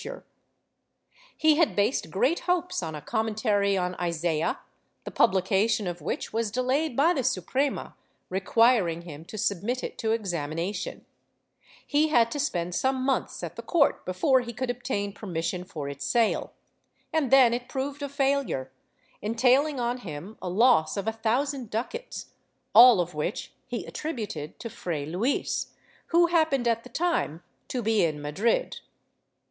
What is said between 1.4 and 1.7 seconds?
LEON 151 He